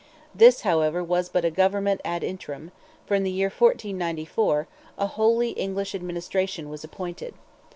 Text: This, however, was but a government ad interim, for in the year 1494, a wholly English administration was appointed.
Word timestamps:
This, 0.33 0.61
however, 0.61 1.03
was 1.03 1.29
but 1.29 1.45
a 1.45 1.51
government 1.51 2.01
ad 2.03 2.23
interim, 2.23 2.71
for 3.05 3.13
in 3.13 3.21
the 3.21 3.29
year 3.29 3.49
1494, 3.49 4.67
a 4.97 5.05
wholly 5.05 5.51
English 5.51 5.93
administration 5.93 6.69
was 6.71 6.83
appointed. 6.83 7.35